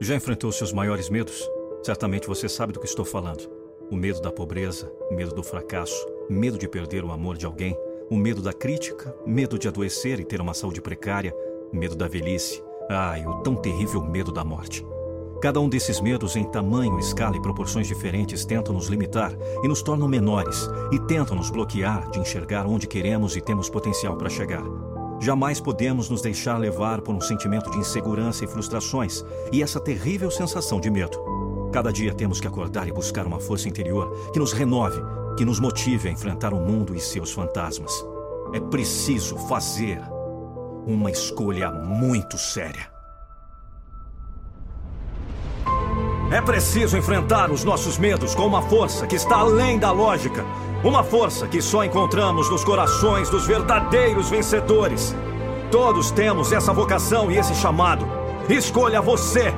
Já 0.00 0.14
enfrentou 0.14 0.52
seus 0.52 0.72
maiores 0.72 1.10
medos? 1.10 1.50
Certamente 1.82 2.28
você 2.28 2.48
sabe 2.48 2.72
do 2.72 2.78
que 2.78 2.86
estou 2.86 3.04
falando. 3.04 3.50
O 3.90 3.96
medo 3.96 4.20
da 4.20 4.30
pobreza, 4.30 4.92
medo 5.10 5.34
do 5.34 5.42
fracasso, 5.42 6.06
medo 6.30 6.56
de 6.56 6.68
perder 6.68 7.04
o 7.04 7.10
amor 7.10 7.36
de 7.36 7.44
alguém, 7.44 7.76
o 8.08 8.16
medo 8.16 8.40
da 8.40 8.52
crítica, 8.52 9.12
medo 9.26 9.58
de 9.58 9.66
adoecer 9.66 10.20
e 10.20 10.24
ter 10.24 10.40
uma 10.40 10.54
saúde 10.54 10.80
precária, 10.80 11.34
medo 11.72 11.96
da 11.96 12.06
velhice. 12.06 12.62
E 13.20 13.26
o 13.26 13.42
tão 13.42 13.56
terrível 13.56 14.00
medo 14.00 14.30
da 14.30 14.44
morte. 14.44 14.86
Cada 15.42 15.60
um 15.60 15.68
desses 15.68 16.00
medos, 16.00 16.36
em 16.36 16.44
tamanho, 16.44 16.98
escala 16.98 17.36
e 17.36 17.42
proporções 17.42 17.88
diferentes, 17.88 18.44
tentam 18.44 18.74
nos 18.74 18.86
limitar 18.86 19.36
e 19.62 19.68
nos 19.68 19.82
tornam 19.82 20.08
menores 20.08 20.68
e 20.92 20.98
tentam 21.00 21.36
nos 21.36 21.50
bloquear 21.50 22.08
de 22.10 22.20
enxergar 22.20 22.66
onde 22.66 22.86
queremos 22.86 23.36
e 23.36 23.40
temos 23.40 23.68
potencial 23.68 24.16
para 24.16 24.30
chegar. 24.30 24.62
Jamais 25.20 25.60
podemos 25.60 26.08
nos 26.08 26.22
deixar 26.22 26.58
levar 26.58 27.00
por 27.00 27.14
um 27.14 27.20
sentimento 27.20 27.70
de 27.70 27.78
insegurança 27.78 28.44
e 28.44 28.48
frustrações 28.48 29.24
e 29.52 29.62
essa 29.62 29.80
terrível 29.80 30.30
sensação 30.30 30.80
de 30.80 30.90
medo. 30.90 31.18
Cada 31.72 31.92
dia 31.92 32.14
temos 32.14 32.40
que 32.40 32.46
acordar 32.46 32.86
e 32.88 32.92
buscar 32.92 33.26
uma 33.26 33.40
força 33.40 33.68
interior 33.68 34.30
que 34.32 34.38
nos 34.38 34.52
renove, 34.52 35.00
que 35.36 35.44
nos 35.44 35.58
motive 35.58 36.08
a 36.08 36.12
enfrentar 36.12 36.54
o 36.54 36.60
mundo 36.60 36.94
e 36.94 37.00
seus 37.00 37.32
fantasmas. 37.32 37.92
É 38.54 38.60
preciso 38.60 39.36
fazer 39.36 40.00
uma 40.86 41.10
escolha 41.10 41.70
muito 41.70 42.38
séria. 42.38 42.88
É 46.30 46.40
preciso 46.42 46.96
enfrentar 46.96 47.50
os 47.50 47.64
nossos 47.64 47.98
medos 47.98 48.34
com 48.34 48.46
uma 48.46 48.62
força 48.62 49.06
que 49.06 49.16
está 49.16 49.38
além 49.38 49.78
da 49.78 49.90
lógica. 49.90 50.44
Uma 50.82 51.02
força 51.02 51.48
que 51.48 51.60
só 51.60 51.82
encontramos 51.82 52.48
nos 52.48 52.62
corações 52.62 53.28
dos 53.28 53.44
verdadeiros 53.44 54.30
vencedores. 54.30 55.14
Todos 55.72 56.12
temos 56.12 56.52
essa 56.52 56.72
vocação 56.72 57.30
e 57.30 57.36
esse 57.36 57.52
chamado. 57.56 58.06
Escolha 58.48 59.00
você! 59.00 59.52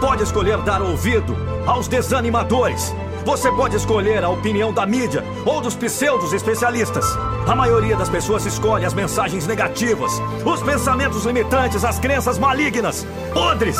Pode 0.00 0.22
escolher 0.22 0.58
dar 0.58 0.80
ouvido 0.80 1.36
aos 1.66 1.88
desanimadores. 1.88 2.94
Você 3.24 3.50
pode 3.50 3.74
escolher 3.74 4.22
a 4.22 4.28
opinião 4.28 4.72
da 4.72 4.86
mídia 4.86 5.24
ou 5.44 5.60
dos 5.60 5.74
pseudos 5.74 6.32
especialistas. 6.32 7.04
A 7.48 7.56
maioria 7.56 7.96
das 7.96 8.08
pessoas 8.08 8.46
escolhe 8.46 8.84
as 8.84 8.94
mensagens 8.94 9.48
negativas, 9.48 10.12
os 10.44 10.62
pensamentos 10.62 11.24
limitantes, 11.24 11.84
as 11.84 11.98
crenças 11.98 12.38
malignas, 12.38 13.04
podres. 13.32 13.78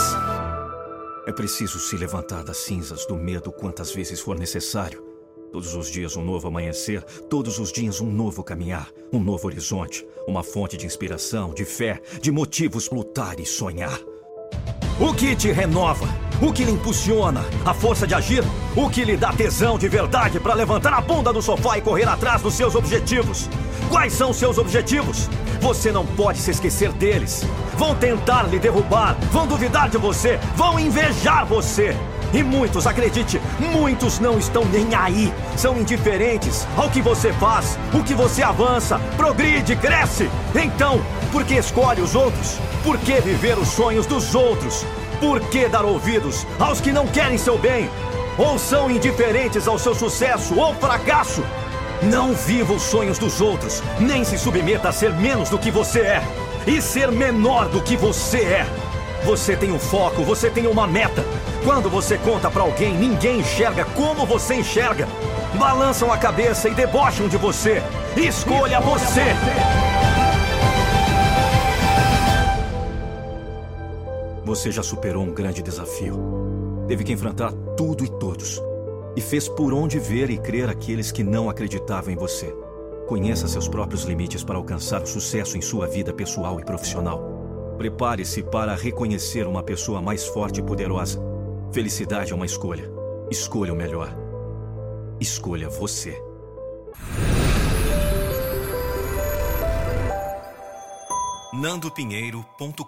É 1.25 1.31
preciso 1.31 1.79
se 1.79 1.97
levantar 1.97 2.43
das 2.43 2.57
cinzas 2.57 3.07
do 3.07 3.15
medo 3.15 3.53
quantas 3.53 3.93
vezes 3.93 4.19
for 4.19 4.37
necessário. 4.37 5.14
Todos 5.55 5.73
os 5.77 5.89
dias 5.89 6.17
um 6.17 6.25
novo 6.25 6.49
amanhecer, 6.49 7.01
todos 7.31 7.61
os 7.61 7.71
dias 7.71 8.01
um 8.01 8.11
novo 8.11 8.43
caminhar, 8.43 8.89
um 9.13 9.21
novo 9.21 9.47
horizonte, 9.47 10.05
uma 10.27 10.43
fonte 10.43 10.77
de 10.77 10.85
inspiração, 10.85 11.55
de 11.55 11.65
fé, 11.65 12.03
de 12.21 12.33
motivos 12.33 12.91
lutar 12.91 13.39
e 13.39 13.47
sonhar. 13.47 13.97
O 14.99 15.15
que 15.15 15.37
te 15.37 15.53
renova? 15.53 16.09
O 16.43 16.53
que 16.53 16.65
lhe 16.65 16.73
impulsiona? 16.73 17.45
A 17.65 17.73
força 17.73 18.05
de 18.05 18.17
agir? 18.17 18.43
O 18.75 18.91
que 18.91 19.05
lhe 19.05 19.17
dá 19.17 19.33
tesão 19.33 19.79
de 19.79 19.89
verdade 19.89 20.41
para 20.41 20.55
levantar 20.55 20.93
a 20.93 21.01
bunda 21.01 21.33
do 21.33 21.41
sofá 21.41 21.79
e 21.79 21.83
correr 21.83 22.09
atrás 22.09 22.43
dos 22.43 22.55
seus 22.55 22.75
objetivos? 22.75 23.49
Quais 23.89 24.13
são 24.13 24.33
seus 24.33 24.59
objetivos? 24.59 25.29
Você 25.61 25.93
não 25.93 26.05
pode 26.05 26.41
se 26.41 26.51
esquecer 26.51 26.91
deles. 26.95 27.45
Vão 27.79 27.95
tentar 27.95 28.43
lhe 28.49 28.59
derrubar, 28.59 29.17
vão 29.31 29.47
duvidar 29.47 29.89
de 29.89 29.99
você, 29.99 30.37
vão 30.57 30.81
invejar 30.81 31.47
você. 31.47 31.97
E 32.35 32.43
muitos, 32.43 32.85
acredite, 32.85 33.41
muitos 33.61 34.19
não 34.19 34.37
estão 34.37 34.65
nem 34.65 34.93
aí. 34.93 35.33
São 35.57 35.79
indiferentes 35.79 36.67
ao 36.77 36.91
que 36.91 37.01
você 37.01 37.33
faz, 37.35 37.79
o 37.93 38.03
que 38.03 38.13
você 38.13 38.43
avança, 38.43 38.99
progride, 39.17 39.77
cresce. 39.77 40.29
Então, 40.53 41.01
por 41.31 41.45
que 41.45 41.55
escolhe 41.55 42.03
os 42.03 42.17
outros? 42.17 42.59
Por 42.83 42.99
que 42.99 43.21
viver 43.21 43.57
os 43.57 43.69
sonhos 43.69 44.05
dos 44.05 44.35
outros? 44.35 44.85
Por 45.21 45.39
que 45.43 45.69
dar 45.69 45.85
ouvidos 45.85 46.45
aos 46.59 46.81
que 46.81 46.91
não 46.91 47.07
querem 47.07 47.39
seu 47.39 47.57
bem? 47.57 47.89
Ou 48.37 48.59
são 48.59 48.91
indiferentes 48.91 49.69
ao 49.69 49.79
seu 49.79 49.95
sucesso 49.95 50.59
ou 50.59 50.75
fracasso? 50.75 51.45
Não 52.03 52.35
viva 52.35 52.73
os 52.73 52.83
sonhos 52.83 53.17
dos 53.17 53.41
outros, 53.41 53.81
nem 54.01 54.25
se 54.25 54.37
submeta 54.37 54.89
a 54.89 54.93
ser 54.93 55.13
menos 55.13 55.51
do 55.51 55.59
que 55.59 55.71
você 55.71 56.01
é 56.01 56.23
e 56.67 56.83
ser 56.83 57.13
menor 57.13 57.69
do 57.69 57.81
que 57.81 57.97
você 57.97 58.39
é. 58.39 58.67
Você 59.25 59.57
tem 59.57 59.73
um 59.73 59.79
foco, 59.79 60.25
você 60.25 60.51
tem 60.51 60.67
uma 60.67 60.87
meta. 60.87 61.25
Quando 61.65 61.89
você 61.89 62.19
conta 62.19 62.51
para 62.51 62.63
alguém, 62.63 62.95
ninguém 62.95 63.41
enxerga 63.41 63.87
como 63.87 64.27
você 64.27 64.57
enxerga. 64.57 65.09
Balançam 65.59 66.13
a 66.13 66.19
cabeça 66.19 66.69
e 66.69 66.75
debocham 66.75 67.27
de 67.27 67.39
você. 67.39 67.83
Escolha 68.15 68.81
você. 68.83 69.23
Você 74.45 74.71
já 74.71 74.83
superou 74.83 75.25
um 75.25 75.33
grande 75.33 75.63
desafio. 75.63 76.85
Teve 76.87 77.03
que 77.03 77.13
enfrentar 77.15 77.51
tudo 77.79 78.05
e 78.05 78.09
todos. 78.11 78.61
E 79.17 79.23
fez 79.23 79.49
por 79.49 79.73
onde 79.73 79.99
ver 79.99 80.29
e 80.29 80.37
crer 80.37 80.69
aqueles 80.69 81.11
que 81.11 81.25
não 81.25 81.49
acreditavam 81.49 82.13
em 82.13 82.17
você. 82.17 82.55
Conheça 83.09 83.49
seus 83.49 83.69
próprios 83.69 84.05
limites 84.05 84.45
para 84.45 84.57
alcançar 84.57 85.03
o 85.03 85.07
sucesso 85.07 85.57
em 85.57 85.63
sua 85.63 85.87
vida 85.87 86.13
pessoal 86.13 86.61
e 86.61 86.65
profissional. 86.65 87.75
Prepare-se 87.79 88.43
para 88.43 88.75
reconhecer 88.75 89.47
uma 89.47 89.63
pessoa 89.63 90.03
mais 90.03 90.27
forte 90.27 90.61
e 90.61 90.63
poderosa. 90.63 91.34
Felicidade 91.75 92.31
é 92.31 92.35
uma 92.37 92.47
escolha. 92.47 92.89
Escolha 93.29 93.73
o 93.73 93.77
melhor. 93.77 94.17
Escolha 95.21 95.69
você. 95.69 96.17
nandopinheiro.com.br 101.53 102.85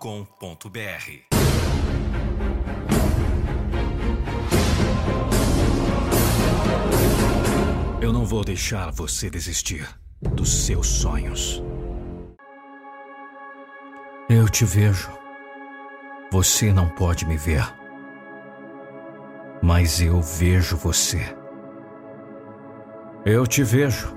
Eu 8.00 8.12
não 8.12 8.24
vou 8.24 8.44
deixar 8.44 8.92
você 8.92 9.28
desistir 9.28 9.84
dos 10.20 10.64
seus 10.64 10.86
sonhos. 10.86 11.60
Eu 14.30 14.48
te 14.48 14.64
vejo. 14.64 15.10
Você 16.30 16.72
não 16.72 16.88
pode 16.88 17.26
me 17.26 17.36
ver. 17.36 17.85
Mas 19.66 20.00
eu 20.00 20.20
vejo 20.22 20.76
você. 20.76 21.20
Eu 23.24 23.44
te 23.48 23.64
vejo. 23.64 24.16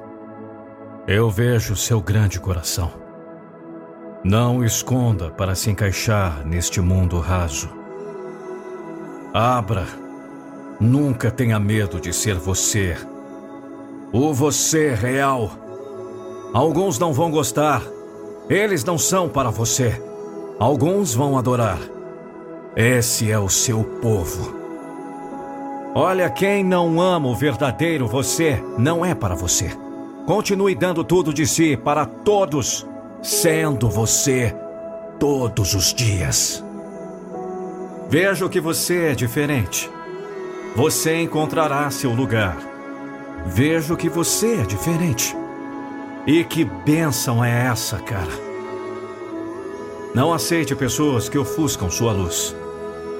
Eu 1.07 1.27
vejo 1.31 1.75
seu 1.75 1.99
grande 1.99 2.39
coração. 2.39 2.91
Não 4.23 4.63
esconda 4.63 5.31
para 5.31 5.55
se 5.55 5.71
encaixar 5.71 6.45
neste 6.45 6.79
mundo 6.79 7.17
raso. 7.17 7.67
Abra. 9.33 9.87
Nunca 10.79 11.31
tenha 11.31 11.59
medo 11.59 11.99
de 11.99 12.13
ser 12.13 12.35
você. 12.35 12.95
O 14.13 14.31
você 14.31 14.93
real. 14.93 15.49
Alguns 16.53 16.99
não 16.99 17.11
vão 17.11 17.31
gostar. 17.31 17.81
Eles 18.47 18.83
não 18.83 18.99
são 18.99 19.27
para 19.27 19.49
você. 19.49 19.99
Alguns 20.59 21.15
vão 21.15 21.39
adorar. 21.39 21.79
Esse 22.75 23.31
é 23.31 23.39
o 23.39 23.49
seu 23.49 23.83
povo. 23.83 24.58
Olha, 25.95 26.29
quem 26.29 26.63
não 26.63 27.01
ama 27.01 27.27
o 27.27 27.35
verdadeiro 27.35 28.07
você 28.07 28.63
não 28.77 29.03
é 29.03 29.15
para 29.15 29.33
você. 29.33 29.71
Continue 30.25 30.75
dando 30.75 31.03
tudo 31.03 31.33
de 31.33 31.47
si 31.47 31.75
para 31.75 32.05
todos, 32.05 32.85
sendo 33.23 33.89
você 33.89 34.55
todos 35.19 35.73
os 35.73 35.91
dias. 35.91 36.63
Vejo 38.07 38.47
que 38.47 38.61
você 38.61 39.07
é 39.07 39.15
diferente. 39.15 39.89
Você 40.75 41.19
encontrará 41.21 41.89
seu 41.89 42.11
lugar. 42.11 42.57
Vejo 43.47 43.97
que 43.97 44.07
você 44.07 44.61
é 44.61 44.65
diferente. 44.65 45.35
E 46.27 46.43
que 46.43 46.63
bênção 46.63 47.43
é 47.43 47.65
essa, 47.65 47.97
cara? 47.97 48.49
Não 50.13 50.31
aceite 50.31 50.75
pessoas 50.75 51.27
que 51.27 51.37
ofuscam 51.37 51.89
sua 51.89 52.11
luz. 52.11 52.55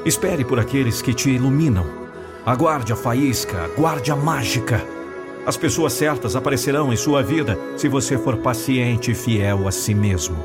Espere 0.05 0.45
por 0.45 0.59
aqueles 0.59 1.01
que 1.01 1.13
te 1.13 1.31
iluminam. 1.31 1.98
Aguarde 2.49 2.91
a 2.91 2.95
faísca, 2.95 3.65
aguarde 3.65 4.11
a 4.11 4.15
mágica. 4.15 4.83
As 5.45 5.55
pessoas 5.55 5.93
certas 5.93 6.35
aparecerão 6.35 6.91
em 6.91 6.95
sua 6.95 7.21
vida 7.21 7.55
se 7.77 7.87
você 7.87 8.17
for 8.17 8.37
paciente 8.37 9.11
e 9.11 9.13
fiel 9.13 9.67
a 9.67 9.71
si 9.71 9.93
mesmo. 9.93 10.35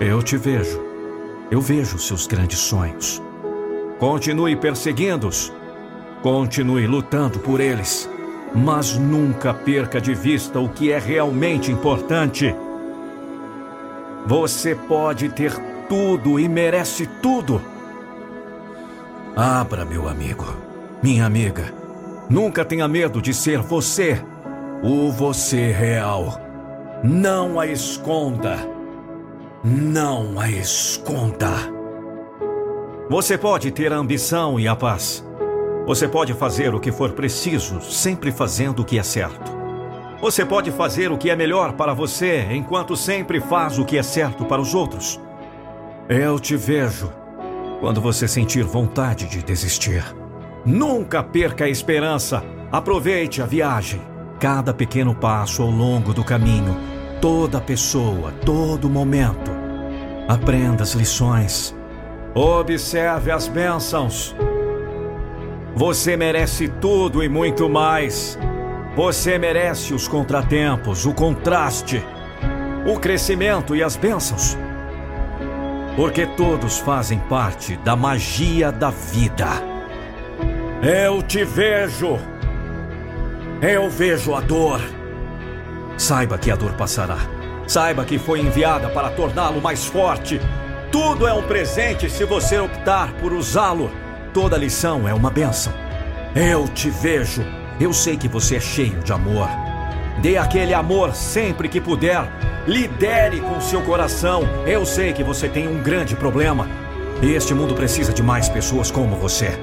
Eu 0.00 0.20
te 0.24 0.36
vejo. 0.36 0.80
Eu 1.52 1.60
vejo 1.60 2.00
seus 2.00 2.26
grandes 2.26 2.58
sonhos. 2.58 3.22
Continue 4.00 4.56
perseguindo-os. 4.56 5.52
Continue 6.20 6.88
lutando 6.88 7.38
por 7.38 7.60
eles. 7.60 8.10
Mas 8.52 8.98
nunca 8.98 9.54
perca 9.54 10.00
de 10.00 10.14
vista 10.14 10.58
o 10.58 10.68
que 10.68 10.90
é 10.90 10.98
realmente 10.98 11.70
importante. 11.70 12.52
Você 14.26 14.74
pode 14.74 15.28
ter 15.28 15.56
tudo 15.88 16.40
e 16.40 16.48
merece 16.48 17.06
tudo. 17.22 17.62
Abra, 19.36 19.84
meu 19.84 20.08
amigo, 20.08 20.61
minha 21.02 21.26
amiga. 21.26 21.74
Nunca 22.30 22.64
tenha 22.64 22.86
medo 22.86 23.20
de 23.20 23.34
ser 23.34 23.58
você, 23.58 24.22
o 24.82 25.10
você 25.10 25.72
real. 25.72 26.40
Não 27.02 27.58
a 27.58 27.66
esconda. 27.66 28.56
Não 29.64 30.38
a 30.40 30.48
esconda. 30.48 31.50
Você 33.10 33.36
pode 33.36 33.70
ter 33.72 33.92
a 33.92 33.96
ambição 33.96 34.58
e 34.58 34.68
a 34.68 34.76
paz. 34.76 35.24
Você 35.86 36.06
pode 36.06 36.32
fazer 36.34 36.72
o 36.74 36.80
que 36.80 36.92
for 36.92 37.12
preciso, 37.12 37.80
sempre 37.80 38.30
fazendo 38.30 38.82
o 38.82 38.84
que 38.84 38.98
é 38.98 39.02
certo. 39.02 39.52
Você 40.20 40.46
pode 40.46 40.70
fazer 40.70 41.10
o 41.10 41.18
que 41.18 41.28
é 41.28 41.34
melhor 41.34 41.72
para 41.72 41.92
você, 41.92 42.46
enquanto 42.52 42.96
sempre 42.96 43.40
faz 43.40 43.76
o 43.76 43.84
que 43.84 43.98
é 43.98 44.02
certo 44.04 44.44
para 44.44 44.62
os 44.62 44.72
outros. 44.72 45.20
Eu 46.08 46.38
te 46.38 46.56
vejo 46.56 47.12
quando 47.80 48.00
você 48.00 48.28
sentir 48.28 48.62
vontade 48.62 49.26
de 49.26 49.42
desistir. 49.42 50.21
Nunca 50.64 51.24
perca 51.24 51.64
a 51.64 51.68
esperança. 51.68 52.42
Aproveite 52.70 53.42
a 53.42 53.46
viagem. 53.46 54.00
Cada 54.38 54.72
pequeno 54.72 55.14
passo 55.14 55.62
ao 55.62 55.70
longo 55.70 56.14
do 56.14 56.24
caminho, 56.24 56.76
toda 57.20 57.60
pessoa, 57.60 58.32
todo 58.44 58.88
momento. 58.88 59.50
Aprenda 60.28 60.82
as 60.82 60.92
lições. 60.92 61.74
Observe 62.34 63.30
as 63.30 63.48
bênçãos. 63.48 64.34
Você 65.74 66.16
merece 66.16 66.68
tudo 66.68 67.22
e 67.22 67.28
muito 67.28 67.68
mais. 67.68 68.38
Você 68.94 69.38
merece 69.38 69.92
os 69.92 70.06
contratempos, 70.06 71.06
o 71.06 71.14
contraste, 71.14 72.04
o 72.86 72.98
crescimento 72.98 73.74
e 73.74 73.82
as 73.82 73.96
bênçãos. 73.96 74.56
Porque 75.96 76.26
todos 76.26 76.78
fazem 76.78 77.18
parte 77.18 77.76
da 77.78 77.96
magia 77.96 78.70
da 78.70 78.90
vida. 78.90 79.71
Eu 80.84 81.22
te 81.22 81.44
vejo. 81.44 82.18
Eu 83.62 83.88
vejo 83.88 84.34
a 84.34 84.40
dor. 84.40 84.80
Saiba 85.96 86.36
que 86.36 86.50
a 86.50 86.56
dor 86.56 86.72
passará. 86.72 87.18
Saiba 87.68 88.04
que 88.04 88.18
foi 88.18 88.40
enviada 88.40 88.88
para 88.88 89.08
torná-lo 89.10 89.62
mais 89.62 89.84
forte. 89.84 90.40
Tudo 90.90 91.28
é 91.28 91.32
um 91.32 91.44
presente 91.44 92.10
se 92.10 92.24
você 92.24 92.58
optar 92.58 93.12
por 93.20 93.32
usá-lo. 93.32 93.92
Toda 94.34 94.58
lição 94.58 95.06
é 95.06 95.14
uma 95.14 95.30
benção. 95.30 95.72
Eu 96.34 96.66
te 96.66 96.90
vejo. 96.90 97.44
Eu 97.78 97.92
sei 97.92 98.16
que 98.16 98.26
você 98.26 98.56
é 98.56 98.60
cheio 98.60 98.98
de 99.04 99.12
amor. 99.12 99.46
Dê 100.20 100.36
aquele 100.36 100.74
amor 100.74 101.14
sempre 101.14 101.68
que 101.68 101.80
puder. 101.80 102.24
Lidere 102.66 103.40
com 103.40 103.60
seu 103.60 103.82
coração. 103.82 104.42
Eu 104.66 104.84
sei 104.84 105.12
que 105.12 105.22
você 105.22 105.48
tem 105.48 105.68
um 105.68 105.80
grande 105.80 106.16
problema. 106.16 106.66
Este 107.22 107.54
mundo 107.54 107.72
precisa 107.72 108.12
de 108.12 108.20
mais 108.20 108.48
pessoas 108.48 108.90
como 108.90 109.14
você. 109.14 109.56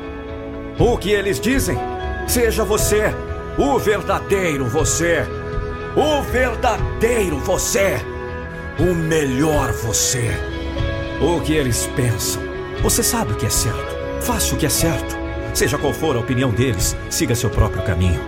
O 0.79 0.97
que 0.97 1.11
eles 1.11 1.41
dizem? 1.41 1.77
Seja 2.25 2.63
você. 2.63 3.13
O 3.57 3.77
verdadeiro 3.77 4.65
você. 4.65 5.25
O 5.93 6.21
verdadeiro 6.21 7.37
você. 7.39 7.97
O 8.79 8.95
melhor 8.95 9.73
você. 9.73 10.31
O 11.19 11.41
que 11.41 11.51
eles 11.51 11.85
pensam. 11.97 12.41
Você 12.81 13.03
sabe 13.03 13.33
o 13.33 13.35
que 13.35 13.45
é 13.45 13.49
certo. 13.49 13.97
Faça 14.21 14.55
o 14.55 14.57
que 14.57 14.65
é 14.65 14.69
certo. 14.69 15.17
Seja 15.53 15.77
qual 15.77 15.91
for 15.91 16.15
a 16.15 16.19
opinião 16.19 16.51
deles, 16.51 16.95
siga 17.09 17.35
seu 17.35 17.49
próprio 17.49 17.83
caminho. 17.83 18.21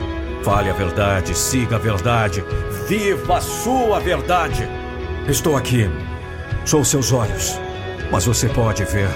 Fale 0.44 0.70
a 0.70 0.74
verdade, 0.74 1.38
siga 1.38 1.78
a 1.78 1.80
verdade. 1.80 2.44
Viva 2.86 3.38
a 3.38 3.42
sua 3.42 4.02
verdade. 4.02 4.68
Estou 5.26 5.56
aqui. 5.56 5.90
Sou 6.66 6.84
seus 6.84 7.14
olhos. 7.14 7.58
Mas 8.12 8.26
você 8.26 8.50
pode 8.50 8.84
ver. 8.84 9.08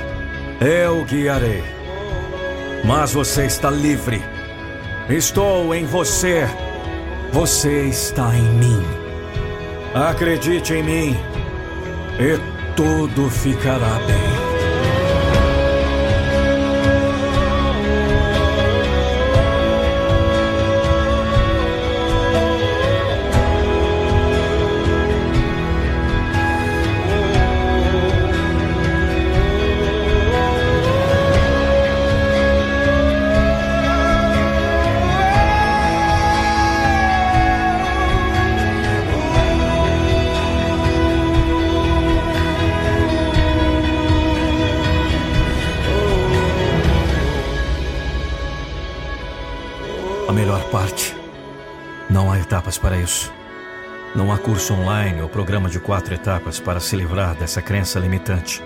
Eu 0.62 1.04
guiarei. 1.04 1.75
Mas 2.86 3.14
você 3.14 3.46
está 3.46 3.72
livre. 3.72 4.24
Estou 5.10 5.74
em 5.74 5.86
você. 5.86 6.48
Você 7.32 7.84
está 7.84 8.36
em 8.36 8.44
mim. 8.44 8.84
Acredite 9.94 10.74
em 10.74 10.84
mim. 10.84 11.18
E 12.20 12.40
tudo 12.76 13.30
ficará 13.30 14.00
bem. 14.06 14.45
Etapas 52.56 52.78
para 52.78 52.98
isso. 52.98 53.34
Não 54.16 54.32
há 54.32 54.38
curso 54.38 54.74
online 54.74 55.22
ou 55.22 55.28
programa 55.28 55.70
de 55.70 55.80
quatro 55.80 56.14
etapas 56.14 56.60
para 56.60 56.80
se 56.80 56.96
livrar 56.96 57.36
dessa 57.36 57.62
crença 57.62 58.00
limitante 58.00 58.64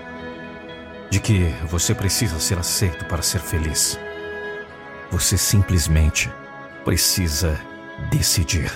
de 1.10 1.18
que 1.18 1.52
você 1.68 1.92
precisa 1.92 2.38
ser 2.38 2.56
aceito 2.58 3.04
para 3.06 3.20
ser 3.20 3.40
feliz. 3.40 3.98
Você 5.10 5.36
simplesmente 5.36 6.30
precisa 6.84 7.60
decidir. 8.10 8.70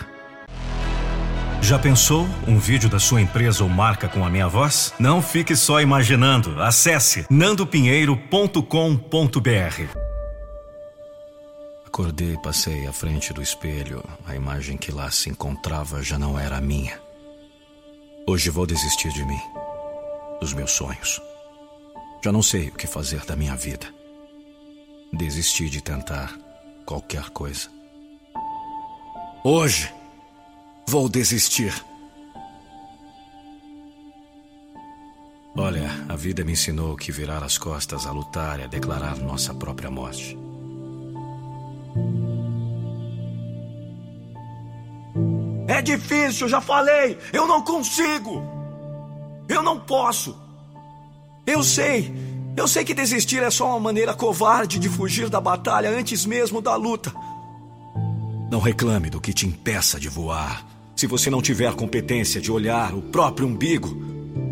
Já 1.62 1.78
pensou 1.78 2.28
um 2.46 2.58
vídeo 2.58 2.90
da 2.90 2.98
sua 2.98 3.22
empresa 3.22 3.62
ou 3.62 3.70
marca 3.70 4.08
com 4.08 4.24
a 4.24 4.28
minha 4.28 4.48
voz? 4.48 4.92
Não 4.98 5.22
fique 5.22 5.54
só 5.54 5.80
imaginando. 5.80 6.60
Acesse 6.60 7.24
nandopinheiro.com.br. 7.30 10.03
Acordei 11.94 12.32
e 12.32 12.42
passei 12.42 12.88
à 12.88 12.92
frente 12.92 13.32
do 13.32 13.40
espelho. 13.40 14.02
A 14.26 14.34
imagem 14.34 14.76
que 14.76 14.90
lá 14.90 15.08
se 15.12 15.30
encontrava 15.30 16.02
já 16.02 16.18
não 16.18 16.36
era 16.36 16.56
a 16.56 16.60
minha. 16.60 17.00
Hoje 18.26 18.50
vou 18.50 18.66
desistir 18.66 19.12
de 19.12 19.24
mim, 19.24 19.40
dos 20.40 20.52
meus 20.52 20.72
sonhos. 20.72 21.22
Já 22.20 22.32
não 22.32 22.42
sei 22.42 22.66
o 22.66 22.72
que 22.72 22.88
fazer 22.88 23.24
da 23.24 23.36
minha 23.36 23.54
vida. 23.54 23.86
Desisti 25.12 25.70
de 25.70 25.80
tentar 25.80 26.36
qualquer 26.84 27.30
coisa. 27.30 27.68
Hoje 29.44 29.88
vou 30.88 31.08
desistir. 31.08 31.72
Olha, 35.56 35.90
a 36.08 36.16
vida 36.16 36.44
me 36.44 36.54
ensinou 36.54 36.96
que 36.96 37.12
virar 37.12 37.44
as 37.44 37.56
costas 37.56 38.04
a 38.04 38.10
lutar 38.10 38.58
é 38.58 38.66
declarar 38.66 39.16
nossa 39.18 39.54
própria 39.54 39.92
morte. 39.92 40.36
Difícil, 45.84 46.48
já 46.48 46.60
falei. 46.60 47.16
Eu 47.32 47.46
não 47.46 47.62
consigo. 47.62 48.42
Eu 49.48 49.62
não 49.62 49.78
posso. 49.78 50.36
Eu 51.46 51.62
sei. 51.62 52.12
Eu 52.56 52.66
sei 52.66 52.84
que 52.84 52.94
desistir 52.94 53.42
é 53.42 53.50
só 53.50 53.68
uma 53.68 53.80
maneira 53.80 54.14
covarde 54.14 54.78
de 54.78 54.88
fugir 54.88 55.28
da 55.28 55.40
batalha 55.40 55.90
antes 55.90 56.24
mesmo 56.24 56.60
da 56.60 56.74
luta. 56.76 57.12
Não 58.50 58.60
reclame 58.60 59.10
do 59.10 59.20
que 59.20 59.32
te 59.32 59.46
impeça 59.46 59.98
de 59.98 60.08
voar. 60.08 60.64
Se 60.96 61.06
você 61.06 61.28
não 61.28 61.42
tiver 61.42 61.74
competência 61.74 62.40
de 62.40 62.52
olhar 62.52 62.94
o 62.94 63.02
próprio 63.02 63.48
umbigo, 63.48 63.96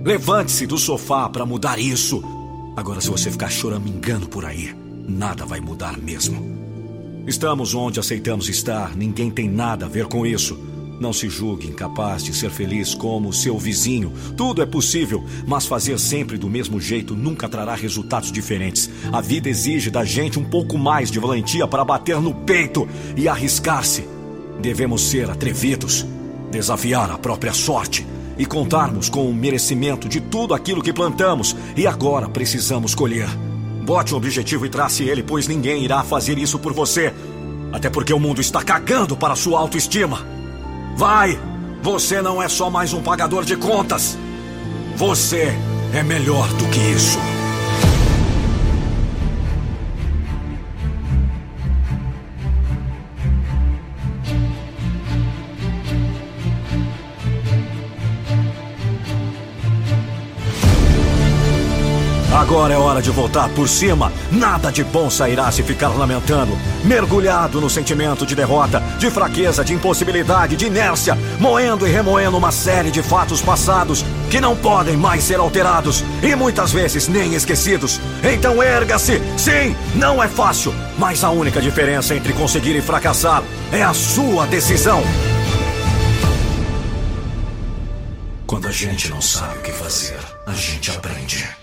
levante-se 0.05 0.67
do 0.67 0.77
sofá 0.77 1.29
para 1.29 1.47
mudar 1.47 1.79
isso. 1.79 2.23
Agora, 2.77 3.01
se 3.01 3.09
você 3.09 3.31
ficar 3.31 3.51
choramingando 3.51 4.29
por 4.29 4.45
aí, 4.45 4.75
nada 5.07 5.47
vai 5.47 5.61
mudar 5.61 5.97
mesmo. 5.97 6.61
Estamos 7.27 7.75
onde 7.75 8.01
aceitamos 8.01 8.49
estar, 8.49 8.97
ninguém 8.97 9.31
tem 9.31 9.49
nada 9.49 9.87
a 9.87 9.89
ver 9.89 10.07
com 10.07 10.27
isso. 10.27 10.59
Não 11.03 11.13
se 11.13 11.29
julgue 11.29 11.67
incapaz 11.67 12.23
de 12.23 12.33
ser 12.33 12.49
feliz 12.49 12.95
como 12.95 13.33
seu 13.33 13.59
vizinho. 13.59 14.13
Tudo 14.37 14.63
é 14.63 14.67
possível, 14.67 15.25
mas 15.45 15.67
fazer 15.67 15.99
sempre 15.99 16.39
do 16.39 16.49
mesmo 16.49 16.81
jeito 16.81 17.17
nunca 17.17 17.49
trará 17.49 17.75
resultados 17.75 18.31
diferentes. 18.31 18.89
A 19.13 19.21
vida 19.21 19.49
exige 19.49 19.91
da 19.91 20.05
gente 20.05 20.39
um 20.39 20.45
pouco 20.45 20.79
mais 20.79 21.11
de 21.11 21.19
valentia 21.19 21.67
para 21.67 21.85
bater 21.85 22.21
no 22.21 22.33
peito 22.33 22.87
e 23.17 23.27
arriscar-se. 23.27 24.07
Devemos 24.61 25.03
ser 25.03 25.29
atrevidos, 25.29 26.07
desafiar 26.53 27.11
a 27.11 27.19
própria 27.19 27.53
sorte 27.53 28.07
e 28.39 28.47
contarmos 28.47 29.09
com 29.09 29.29
o 29.29 29.35
merecimento 29.35 30.09
de 30.09 30.21
tudo 30.21 30.55
aquilo 30.55 30.85
que 30.85 30.93
plantamos 30.93 31.57
e 31.77 31.85
agora 31.85 32.29
precisamos 32.29 32.95
colher. 32.95 33.29
Bote 33.85 34.15
um 34.15 34.19
objetivo 34.19 34.67
e 34.67 34.69
trace 34.69 35.03
ele, 35.03 35.25
pois 35.25 35.49
ninguém 35.49 35.83
irá 35.83 36.05
fazer 36.05 36.39
isso 36.39 36.61
por 36.61 36.73
você. 36.73 37.13
Até 37.73 37.91
porque 37.91 38.15
o 38.15 38.21
mundo 38.21 38.41
está 38.41 38.63
cagando 38.63 39.17
para 39.17 39.35
sua 39.35 39.59
autoestima. 39.59 40.41
Vai! 40.97 41.39
Você 41.83 42.23
não 42.23 42.41
é 42.41 42.49
só 42.49 42.71
mais 42.71 42.93
um 42.93 43.03
pagador 43.03 43.45
de 43.45 43.57
contas. 43.57 44.17
Você 44.97 45.53
é 45.93 46.03
melhor 46.03 46.49
do 46.55 46.69
que 46.69 46.79
isso. 46.79 47.19
Agora 62.53 62.75
é 62.75 62.77
hora 62.77 63.01
de 63.01 63.11
voltar 63.11 63.49
por 63.55 63.67
cima. 63.67 64.13
Nada 64.31 64.71
de 64.71 64.85
bom 64.85 65.09
sairá 65.09 65.51
se 65.51 65.63
ficar 65.63 65.89
lamentando. 65.89 66.53
Mergulhado 66.85 67.63
no 67.63 67.71
sentimento 67.71 68.27
de 68.27 68.35
derrota, 68.35 68.79
de 68.99 69.11
fraqueza, 69.11 69.65
de 69.65 69.73
impossibilidade, 69.73 70.55
de 70.55 70.67
inércia, 70.67 71.17
moendo 71.41 71.89
e 71.89 71.91
remoendo 71.91 72.37
uma 72.37 72.53
série 72.53 72.91
de 72.91 73.03
fatos 73.03 73.41
passados 73.41 74.05
que 74.31 74.39
não 74.39 74.55
podem 74.55 74.99
mais 74.99 75.25
ser 75.25 75.41
alterados 75.41 76.05
e 76.23 76.37
muitas 76.37 76.71
vezes 76.73 77.09
nem 77.09 77.33
esquecidos. 77.33 77.99
Então 78.23 78.63
erga-se! 78.63 79.23
Sim, 79.39 79.75
não 79.95 80.23
é 80.23 80.29
fácil, 80.29 80.75
mas 80.99 81.25
a 81.25 81.31
única 81.31 81.59
diferença 81.59 82.15
entre 82.15 82.35
conseguir 82.35 82.77
e 82.77 82.83
fracassar 82.83 83.43
é 83.73 83.83
a 83.83 83.95
sua 83.95 84.47
decisão. 84.47 85.03
Quando 88.47 88.69
a 88.69 88.73
gente 88.73 89.09
não 89.09 89.23
sabe 89.23 89.57
o 89.57 89.63
que 89.63 89.73
fazer, 89.73 90.19
a 90.47 90.53
gente 90.53 90.91
aprende. 90.91 91.62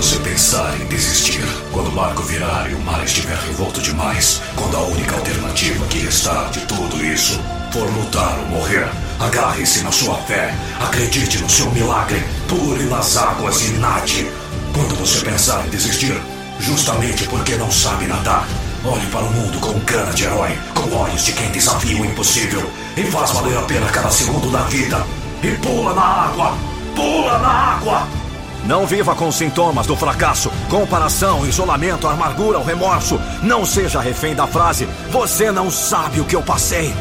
Você 0.00 0.18
pensar 0.20 0.80
em 0.80 0.86
desistir, 0.86 1.44
quando 1.70 1.88
o 1.88 1.90
barco 1.90 2.22
virar 2.22 2.70
e 2.70 2.74
o 2.74 2.80
mar 2.80 3.04
estiver 3.04 3.36
revolto 3.36 3.82
demais, 3.82 4.40
quando 4.56 4.74
a 4.74 4.80
única 4.80 5.14
alternativa 5.14 5.84
que 5.88 5.98
restar 5.98 6.48
de 6.48 6.60
tudo 6.60 7.04
isso 7.04 7.38
for 7.70 7.86
lutar 7.92 8.38
ou 8.38 8.46
morrer, 8.46 8.88
agarre-se 9.18 9.82
na 9.82 9.92
sua 9.92 10.16
fé, 10.22 10.54
acredite 10.80 11.36
no 11.42 11.50
seu 11.50 11.70
milagre, 11.72 12.18
pule 12.48 12.84
nas 12.84 13.18
águas 13.18 13.60
e 13.60 13.72
nade. 13.72 14.26
Quando 14.72 14.98
você 14.98 15.22
pensar 15.22 15.66
em 15.66 15.68
desistir, 15.68 16.18
justamente 16.60 17.24
porque 17.24 17.56
não 17.56 17.70
sabe 17.70 18.06
nadar, 18.06 18.48
olhe 18.82 19.06
para 19.08 19.26
o 19.26 19.32
mundo 19.34 19.60
com 19.60 19.78
cana 19.80 20.14
de 20.14 20.24
herói, 20.24 20.58
com 20.74 20.96
olhos 20.96 21.26
de 21.26 21.32
quem 21.32 21.50
desafia 21.50 22.00
o 22.00 22.06
impossível 22.06 22.70
e 22.96 23.02
faz 23.02 23.32
valer 23.32 23.58
a 23.58 23.62
pena 23.64 23.86
cada 23.88 24.10
segundo 24.10 24.50
da 24.50 24.62
vida. 24.62 25.04
E 25.42 25.48
pula 25.58 25.92
na 25.92 26.00
água! 26.00 26.56
Pula 26.96 27.38
na 27.38 27.48
água! 27.48 28.19
Não 28.64 28.86
viva 28.86 29.14
com 29.14 29.32
sintomas 29.32 29.86
do 29.86 29.96
fracasso, 29.96 30.50
comparação, 30.68 31.46
isolamento, 31.46 32.06
amargura 32.06 32.58
ou 32.58 32.64
remorso. 32.64 33.20
Não 33.42 33.64
seja 33.64 34.00
refém 34.00 34.34
da 34.34 34.46
frase: 34.46 34.86
Você 35.10 35.50
não 35.50 35.70
sabe 35.70 36.20
o 36.20 36.24
que 36.24 36.36
eu 36.36 36.42
passei. 36.42 36.94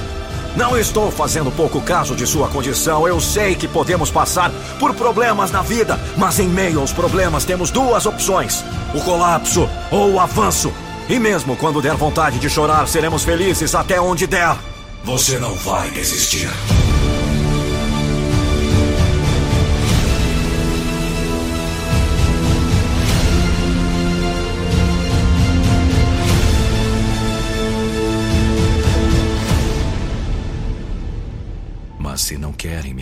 Não 0.56 0.78
estou 0.78 1.12
fazendo 1.12 1.52
pouco 1.52 1.80
caso 1.82 2.16
de 2.16 2.26
sua 2.26 2.48
condição. 2.48 3.08
Eu 3.08 3.20
sei 3.20 3.56
que 3.56 3.68
podemos 3.68 4.10
passar 4.10 4.52
por 4.80 4.94
problemas 4.94 5.52
na 5.52 5.62
vida, 5.62 6.00
mas 6.18 6.40
em 6.40 6.48
meio 6.48 6.80
aos 6.80 6.92
problemas 6.92 7.46
temos 7.46 7.70
duas 7.70 8.06
opções: 8.06 8.64
o 8.94 9.02
colapso 9.02 9.70
ou 9.92 10.14
o 10.14 10.20
avanço. 10.20 10.72
E 11.08 11.20
mesmo 11.20 11.56
quando 11.56 11.82
der 11.82 11.96
vontade 11.96 12.40
de 12.40 12.50
chorar, 12.50 12.88
seremos 12.88 13.24
felizes 13.24 13.74
até 13.74 14.00
onde 14.00 14.28
der. 14.28 14.56
Você 15.04 15.40
não 15.40 15.56
vai 15.56 15.90
desistir. 15.92 16.50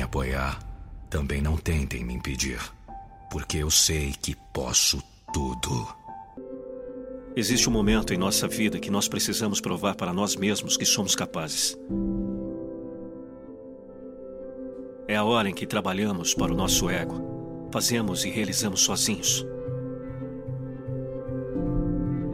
Apoiar, 0.08 0.58
também 1.10 1.42
não 1.42 1.58
tentem 1.58 2.04
me 2.04 2.14
impedir. 2.14 2.60
Porque 3.30 3.58
eu 3.58 3.70
sei 3.70 4.14
que 4.20 4.36
posso 4.54 5.04
tudo. 5.34 5.88
Existe 7.36 7.70
um 7.70 7.74
momento 7.74 8.14
em 8.14 8.18
nossa 8.18 8.48
vida 8.48 8.80
que 8.80 8.90
nós 8.90 9.08
precisamos 9.08 9.62
provar 9.62 9.96
para 9.96 10.14
nós 10.14 10.36
mesmos 10.36 10.76
que 10.76 10.86
somos 10.86 11.14
capazes. 11.14 11.78
É 15.08 15.16
a 15.16 15.24
hora 15.24 15.50
em 15.50 15.54
que 15.54 15.68
trabalhamos 15.68 16.34
para 16.34 16.52
o 16.52 16.56
nosso 16.56 16.90
ego, 16.90 17.70
fazemos 17.72 18.26
e 18.26 18.30
realizamos 18.30 18.82
sozinhos. 18.82 19.46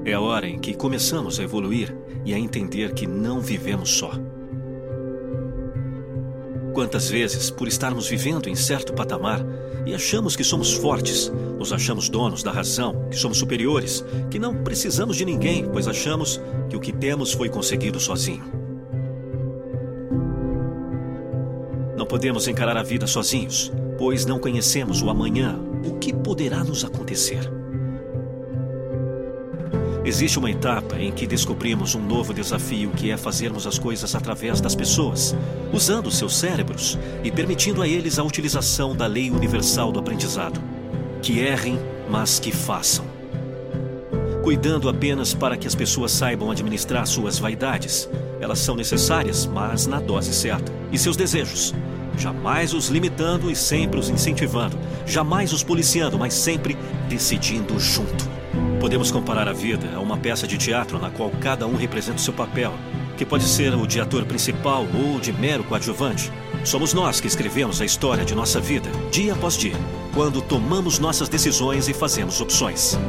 É 0.06 0.13
a 0.13 0.22
hora 0.22 0.48
em 0.48 0.60
que 0.60 0.75
começamos 0.75 1.39
a 1.39 1.44
evoluir 1.44 1.96
e 2.24 2.34
a 2.34 2.39
entender 2.39 2.94
que 2.94 3.08
não 3.08 3.42
vivemos 3.42 3.89
só. 3.89 4.12
Quantas 6.74 7.08
vezes, 7.08 7.51
por 7.51 7.68
estarmos 7.68 8.08
vivendo 8.08 8.50
em 8.50 8.56
certo 8.56 8.94
patamar 8.94 9.46
e 9.86 9.94
achamos 9.94 10.36
que 10.36 10.44
somos 10.44 10.74
fortes, 10.74 11.32
nos 11.58 11.72
achamos 11.72 12.10
donos 12.10 12.42
da 12.42 12.51
razão, 12.51 13.08
que 13.12 13.15
somos 13.15 13.38
superiores, 13.38 14.03
que 14.32 14.39
não 14.39 14.63
precisamos 14.63 15.15
de 15.15 15.24
ninguém, 15.24 15.70
pois 15.72 15.88
achamos 15.88 16.42
que 16.70 16.75
o 16.75 16.80
que 16.80 16.92
temos 16.92 17.32
foi 17.32 17.48
conseguido 17.48 18.00
sozinho. 18.00 18.44
Não 21.96 22.08
podemos 22.08 22.48
encarar 22.48 22.75
a 22.75 22.84
vida 22.84 23.06
sozinhos, 23.06 23.72
pois 24.00 24.25
não 24.25 24.39
conhecemos 24.39 25.03
o 25.03 25.12
amanhã, 25.12 25.60
o 25.86 26.00
que 26.00 26.12
poderá 26.12 26.63
nos 26.63 26.84
acontecer. 26.84 27.62
Existe 30.05 30.38
uma 30.38 30.51
etapa 30.51 31.00
em 31.00 31.13
que 31.13 31.25
descobrimos 31.25 31.95
um 31.95 32.01
novo 32.01 32.33
desafio 32.33 32.91
que 32.91 33.10
é 33.10 33.15
fazermos 33.15 33.65
as 33.65 33.79
coisas 33.79 34.13
através 34.13 34.60
das 34.60 34.75
pessoas, 34.75 35.33
usando 35.72 36.12
seus 36.12 36.36
cérebros 36.36 37.00
e 37.24 37.31
permitindo 37.31 37.81
a 37.81 37.88
eles 37.88 38.19
a 38.19 38.24
utilização 38.24 38.93
da 38.93 39.07
lei 39.07 39.31
universal 39.31 39.93
do 39.93 40.00
aprendizado. 40.00 40.60
Que 41.22 41.39
errem, 41.39 41.79
mas 42.10 42.38
que 42.38 42.51
façam. 42.51 43.05
Cuidando 44.43 44.89
apenas 44.89 45.33
para 45.33 45.55
que 45.55 45.65
as 45.65 45.74
pessoas 45.74 46.12
saibam 46.12 46.51
administrar 46.51 47.07
suas 47.07 47.39
vaidades. 47.39 48.10
Elas 48.41 48.60
são 48.60 48.75
necessárias, 48.75 49.45
mas 49.45 49.88
na 49.88 50.01
dose 50.01 50.33
certa. 50.33 50.69
E 50.91 50.98
seus 50.98 51.15
desejos. 51.15 51.74
Jamais 52.17 52.74
os 52.74 52.89
limitando 52.89 53.50
e 53.50 53.55
sempre 53.55 54.01
os 54.01 54.10
incentivando. 54.10 54.77
Jamais 55.05 55.53
os 55.53 55.63
policiando, 55.63 56.19
mas 56.19 56.33
sempre 56.33 56.77
decidindo 57.07 57.79
junto. 57.79 58.42
Podemos 58.84 59.10
comparar 59.10 59.48
a 59.48 59.54
vida 59.54 59.96
a 59.96 60.02
uma 60.02 60.18
peça 60.18 60.46
de 60.46 60.58
teatro 60.58 61.00
na 61.00 61.10
qual 61.10 61.32
cada 61.40 61.66
um 61.66 61.78
representa 61.78 62.18
o 62.18 62.22
seu 62.22 62.34
papel, 62.34 62.74
que 63.16 63.25
pode 63.25 63.46
ser 63.46 63.74
o 63.74 63.88
de 63.88 64.02
ator 64.02 64.25
principal 64.25 64.86
ou 64.94 65.22
de 65.22 65.32
mero 65.32 65.63
coadjuvante. 65.63 66.30
Somos 66.66 66.94
nós 66.94 67.22
que 67.22 67.28
escrevemos 67.28 67.80
a 67.80 67.86
história 67.86 68.25
de 68.25 68.36
nossa 68.36 68.60
vida, 68.60 68.90
dia 69.10 69.36
após 69.36 69.56
dia, 69.56 69.78
quando 70.13 70.42
tomamos 70.42 71.00
nossas 71.00 71.30
decisões 71.30 71.88
e 71.88 71.94
fazemos 71.94 72.42
opções. 72.42 73.00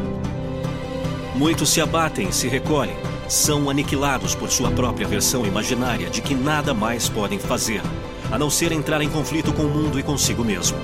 Muitos 1.35 1.71
se 1.71 1.81
abatem, 1.81 2.31
se 2.31 2.47
recolhem, 2.47 2.95
são 3.29 3.69
aniquilados 3.69 4.33
por 4.33 4.53
sua 4.53 4.71
própria 4.71 5.09
versão 5.09 5.45
imaginária 5.45 6.09
de 6.09 6.23
que 6.23 6.37
nada 6.37 6.73
mais 6.73 7.09
podem 7.09 7.41
fazer, 7.41 7.83
a 8.31 8.39
não 8.39 8.49
ser 8.49 8.71
entrar 8.71 9.03
em 9.03 9.11
conflito 9.11 9.53
com 9.53 9.65
o 9.65 9.71
mundo 9.71 9.99
e 9.99 10.05
consigo 10.05 10.45
mesmo. 10.45 10.79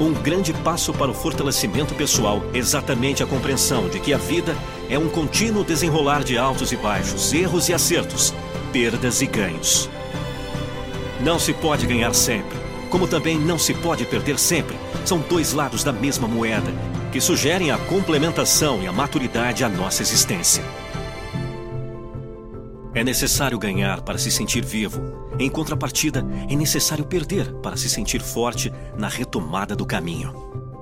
Um 0.00 0.12
grande 0.12 0.52
passo 0.52 0.92
para 0.92 1.10
o 1.10 1.14
fortalecimento 1.14 1.94
pessoal, 1.94 2.42
exatamente 2.52 3.22
a 3.22 3.26
compreensão 3.26 3.88
de 3.88 4.00
que 4.00 4.12
a 4.12 4.18
vida 4.18 4.56
é 4.90 4.98
um 4.98 5.08
contínuo 5.08 5.62
desenrolar 5.62 6.24
de 6.24 6.36
altos 6.36 6.72
e 6.72 6.76
baixos, 6.76 7.32
erros 7.32 7.68
e 7.68 7.74
acertos, 7.74 8.34
perdas 8.72 9.22
e 9.22 9.26
ganhos. 9.26 9.88
Não 11.20 11.38
se 11.38 11.52
pode 11.52 11.86
ganhar 11.86 12.12
sempre, 12.12 12.58
como 12.90 13.06
também 13.06 13.38
não 13.38 13.56
se 13.56 13.72
pode 13.72 14.04
perder 14.04 14.36
sempre. 14.36 14.76
São 15.04 15.18
dois 15.18 15.52
lados 15.52 15.84
da 15.84 15.92
mesma 15.92 16.26
moeda 16.26 16.72
que 17.12 17.20
sugerem 17.20 17.70
a 17.70 17.78
complementação 17.78 18.82
e 18.82 18.88
a 18.88 18.92
maturidade 18.92 19.62
à 19.62 19.68
nossa 19.68 20.02
existência. 20.02 20.64
É 22.94 23.02
necessário 23.02 23.58
ganhar 23.58 24.02
para 24.02 24.16
se 24.18 24.30
sentir 24.30 24.64
vivo. 24.64 25.00
Em 25.36 25.50
contrapartida, 25.50 26.24
é 26.48 26.54
necessário 26.54 27.04
perder 27.04 27.52
para 27.54 27.76
se 27.76 27.88
sentir 27.88 28.22
forte 28.22 28.72
na 28.96 29.08
retomada 29.08 29.74
do 29.74 29.84
caminho. 29.84 30.32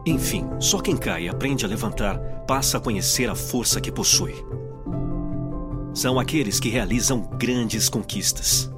Enfim, 0.05 0.47
só 0.61 0.79
quem 0.79 0.97
cai 0.97 1.25
e 1.25 1.29
aprende 1.29 1.65
a 1.65 1.69
levantar 1.69 2.19
passa 2.47 2.77
a 2.77 2.81
conhecer 2.81 3.31
a 3.31 3.35
força 3.35 3.81
que 3.81 3.91
possui. 3.91 4.35
São 5.95 6.19
aqueles 6.19 6.61
que 6.61 6.69
realizam 6.69 7.31
grandes 7.39 7.89
conquistas. 7.89 8.71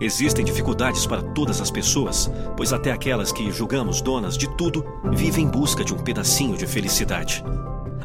Existem 0.00 0.44
dificuldades 0.44 1.06
para 1.06 1.22
todas 1.22 1.60
as 1.60 1.70
pessoas, 1.70 2.30
pois 2.56 2.72
até 2.72 2.90
aquelas 2.90 3.30
que 3.30 3.50
julgamos 3.52 4.00
donas 4.00 4.36
de 4.36 4.48
tudo 4.56 4.84
vivem 5.12 5.44
em 5.44 5.48
busca 5.48 5.84
de 5.84 5.94
um 5.94 5.98
pedacinho 5.98 6.56
de 6.56 6.66
felicidade. 6.66 7.44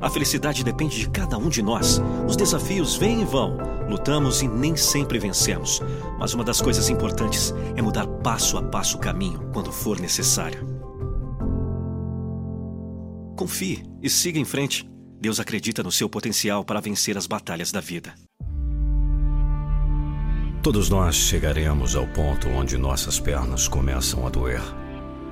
A 0.02 0.10
felicidade 0.10 0.64
depende 0.64 0.98
de 0.98 1.10
cada 1.10 1.38
um 1.38 1.48
de 1.48 1.62
nós. 1.62 2.02
Os 2.28 2.36
desafios 2.36 2.96
vêm 2.96 3.22
e 3.22 3.26
vão. 3.26 3.58
Lutamos 3.88 4.42
e 4.42 4.48
nem 4.48 4.76
sempre 4.76 5.20
vencemos. 5.20 5.80
Mas 6.18 6.34
uma 6.34 6.44
das 6.44 6.60
coisas 6.60 6.90
importantes 6.90 7.54
é 7.76 7.82
mudar 7.84 8.08
passo 8.08 8.58
a 8.58 8.64
passo 8.64 8.98
o 8.98 9.00
caminho 9.00 9.48
quando 9.54 9.72
for 9.72 10.00
necessário. 10.00 10.66
Confie 13.38 13.84
e 14.02 14.10
siga 14.10 14.40
em 14.40 14.46
frente. 14.46 14.90
Deus 15.20 15.40
acredita 15.40 15.84
no 15.84 15.92
seu 15.92 16.10
potencial 16.10 16.66
para 16.66 16.82
vencer 16.82 17.16
as 17.16 17.28
batalhas 17.28 17.72
da 17.72 17.80
vida. 17.80 18.16
Todos 20.64 20.90
nós 20.90 21.16
chegaremos 21.16 21.96
ao 21.96 22.08
ponto 22.08 22.48
onde 22.50 22.76
nossas 22.76 23.20
pernas 23.20 23.68
começam 23.68 24.26
a 24.26 24.30
doer, 24.30 24.62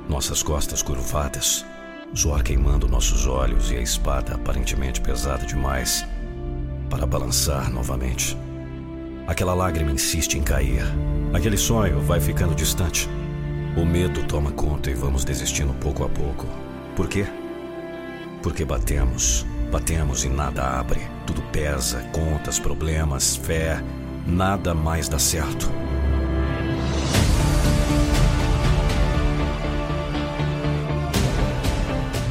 nossas 0.07 0.43
costas 0.43 0.81
curvadas 0.81 1.65
suor 2.13 2.43
queimando 2.43 2.87
nossos 2.87 3.27
olhos 3.27 3.71
e 3.71 3.77
a 3.77 3.81
espada 3.81 4.35
aparentemente 4.35 4.99
pesada 5.01 5.45
demais 5.45 6.05
para 6.89 7.05
balançar 7.05 7.71
novamente. 7.71 8.37
Aquela 9.27 9.53
lágrima 9.53 9.91
insiste 9.91 10.37
em 10.37 10.41
cair. 10.41 10.83
Aquele 11.33 11.57
sonho 11.57 11.99
vai 12.01 12.19
ficando 12.19 12.55
distante. 12.55 13.07
O 13.77 13.85
medo 13.85 14.23
toma 14.23 14.51
conta 14.51 14.89
e 14.89 14.95
vamos 14.95 15.23
desistindo 15.23 15.73
pouco 15.75 16.03
a 16.03 16.09
pouco. 16.09 16.47
Por 16.95 17.07
quê? 17.07 17.27
Porque 18.41 18.65
batemos, 18.65 19.45
batemos 19.71 20.25
e 20.25 20.29
nada 20.29 20.63
abre. 20.79 21.01
Tudo 21.27 21.43
pesa, 21.51 21.99
contas, 22.11 22.57
problemas, 22.57 23.35
fé, 23.35 23.81
nada 24.25 24.73
mais 24.73 25.07
dá 25.07 25.19
certo. 25.19 25.69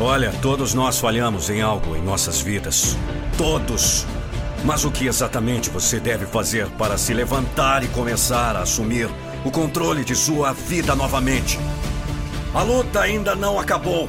Olha, 0.01 0.33
todos 0.41 0.75
nós 0.75 1.01
falhamos 1.01 1.51
em 1.51 1.61
algo 1.61 1.97
em 1.97 2.01
nossas 2.01 2.41
vidas. 2.41 2.97
Todos. 3.37 4.07
Mas 4.65 4.85
o 4.85 4.93
que 4.93 5.09
exatamente 5.09 5.71
você 5.71 5.99
deve 5.99 6.25
fazer 6.25 6.69
para 6.71 6.97
se 6.97 7.13
levantar 7.13 7.83
e 7.83 7.89
começar 7.89 8.55
a 8.55 8.61
assumir 8.61 9.09
o 9.45 9.51
controle 9.51 10.05
de 10.05 10.15
sua 10.15 10.53
vida 10.53 10.95
novamente? 10.95 11.59
A 12.55 12.63
luta 12.63 13.01
ainda 13.01 13.35
não 13.35 13.59
acabou. 13.59 14.09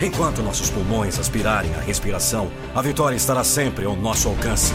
Enquanto 0.00 0.42
nossos 0.42 0.70
pulmões 0.70 1.18
aspirarem 1.18 1.74
a 1.74 1.80
respiração, 1.80 2.50
a 2.74 2.80
vitória 2.80 3.16
estará 3.16 3.44
sempre 3.44 3.84
ao 3.84 3.94
nosso 3.94 4.28
alcance. 4.28 4.72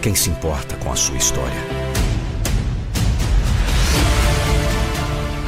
Quem 0.00 0.14
se 0.14 0.30
importa 0.30 0.76
com 0.76 0.92
a 0.92 0.96
sua 0.96 1.16
história? 1.16 1.79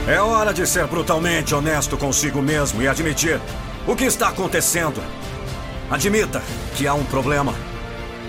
É 0.06 0.20
hora 0.20 0.52
de 0.52 0.66
ser 0.66 0.84
brutalmente 0.88 1.54
honesto 1.54 1.96
consigo 1.96 2.42
mesmo 2.42 2.82
e 2.82 2.88
admitir 2.88 3.40
o 3.86 3.94
que 3.94 4.04
está 4.04 4.28
acontecendo. 4.28 5.00
Admita 5.88 6.42
que 6.74 6.88
há 6.88 6.94
um 6.94 7.04
problema. 7.04 7.54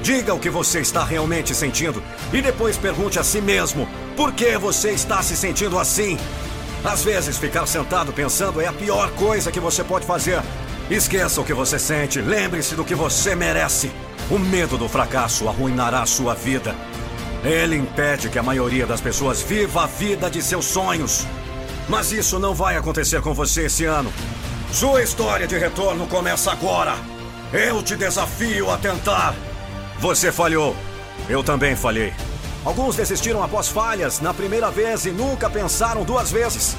Diga 0.04 0.36
o 0.36 0.40
que 0.40 0.52
você 0.52 0.82
está 0.82 1.04
realmente 1.04 1.56
sentindo 1.56 2.04
e 2.32 2.44
depois 2.44 2.78
pergunte 2.78 3.18
a 3.18 3.24
si 3.24 3.42
mesmo 3.42 3.90
por 4.16 4.34
que 4.34 4.56
você 4.56 4.92
está 4.92 5.24
se 5.24 5.36
sentindo 5.36 5.80
assim. 5.80 6.16
Às 6.84 7.04
vezes, 7.04 7.40
ficar 7.40 7.66
sentado 7.66 8.14
pensando 8.14 8.62
é 8.62 8.68
a 8.68 8.74
pior 8.74 9.10
coisa 9.12 9.52
que 9.52 9.60
você 9.60 9.84
pode 9.84 10.06
fazer. 10.06 10.44
Esqueça 10.92 11.42
o 11.42 11.46
que 11.46 11.56
você 11.56 11.80
sente, 11.80 12.22
lembre-se 12.22 12.76
do 12.76 12.86
que 12.86 12.94
você 12.94 13.34
merece. 13.34 13.90
O 14.30 14.38
medo 14.38 14.78
do 14.78 14.88
fracasso 14.88 15.50
arruinará 15.50 16.06
sua 16.06 16.36
vida. 16.36 16.76
Ele 17.44 17.78
impede 17.78 18.30
que 18.30 18.38
a 18.38 18.44
maioria 18.44 18.86
das 18.86 19.02
pessoas 19.02 19.42
viva 19.42 19.86
a 19.86 19.88
vida 19.88 20.30
de 20.30 20.42
seus 20.42 20.66
sonhos. 20.66 21.26
Mas 21.88 22.12
isso 22.12 22.40
não 22.40 22.54
vai 22.54 22.78
acontecer 22.78 23.22
com 23.22 23.34
você 23.34 23.66
esse 23.66 23.86
ano. 23.86 24.12
Sua 24.72 25.04
história 25.04 25.46
de 25.46 25.58
retorno 25.58 26.08
começa 26.08 26.52
agora. 26.52 26.96
Eu 27.52 27.84
te 27.84 27.96
desafio 27.96 28.72
a 28.72 28.78
tentar. 28.78 29.36
Você 30.00 30.32
falhou. 30.32 30.76
Eu 31.30 31.44
também 31.44 31.76
falhei. 31.76 32.14
Alguns 32.66 32.96
desistiram 32.96 33.44
após 33.44 33.68
falhas 33.68 34.20
na 34.20 34.34
primeira 34.34 34.72
vez 34.72 35.06
e 35.06 35.12
nunca 35.12 35.50
pensaram 35.50 36.04
duas 36.04 36.32
vezes. 36.32 36.76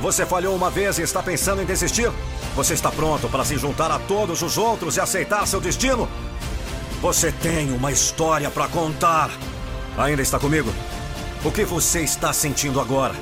Você 0.00 0.24
falhou 0.24 0.54
uma 0.54 0.70
vez 0.70 0.98
e 0.98 1.02
está 1.02 1.22
pensando 1.22 1.62
em 1.62 1.66
desistir? 1.66 2.10
Você 2.54 2.74
está 2.74 2.90
pronto 2.90 3.28
para 3.28 3.44
se 3.44 3.58
juntar 3.58 3.90
a 3.90 3.98
todos 3.98 4.42
os 4.42 4.56
outros 4.56 4.96
e 4.96 5.00
aceitar 5.00 5.46
seu 5.46 5.60
destino? 5.60 6.08
Você 7.02 7.32
tem 7.32 7.72
uma 7.72 7.90
história 7.90 8.50
para 8.50 8.68
contar. 8.68 9.30
Ainda 9.98 10.22
está 10.22 10.38
comigo? 10.38 10.72
O 11.44 11.50
que 11.50 11.64
você 11.64 12.00
está 12.00 12.32
sentindo 12.32 12.80
agora? 12.80 13.14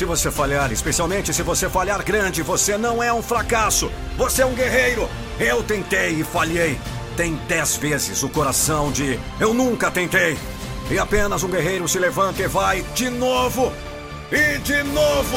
Se 0.00 0.06
você 0.06 0.30
falhar, 0.30 0.72
especialmente 0.72 1.34
se 1.34 1.42
você 1.42 1.68
falhar 1.68 2.02
grande, 2.02 2.40
você 2.40 2.78
não 2.78 3.02
é 3.02 3.12
um 3.12 3.20
fracasso. 3.20 3.92
Você 4.16 4.40
é 4.40 4.46
um 4.46 4.54
guerreiro. 4.54 5.06
Eu 5.38 5.62
tentei 5.62 6.12
e 6.12 6.24
falhei. 6.24 6.80
Tem 7.18 7.34
dez 7.46 7.76
vezes 7.76 8.22
o 8.22 8.30
coração 8.30 8.90
de 8.90 9.20
eu 9.38 9.52
nunca 9.52 9.90
tentei. 9.90 10.38
E 10.90 10.98
apenas 10.98 11.42
um 11.42 11.50
guerreiro 11.50 11.86
se 11.86 11.98
levanta 11.98 12.40
e 12.40 12.48
vai 12.48 12.80
de 12.94 13.10
novo. 13.10 13.70
E 14.32 14.56
de 14.60 14.82
novo. 14.84 15.36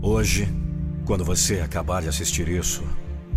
Hoje, 0.00 0.48
quando 1.04 1.22
você 1.22 1.60
acabar 1.60 2.00
de 2.00 2.08
assistir 2.08 2.48
isso, 2.48 2.82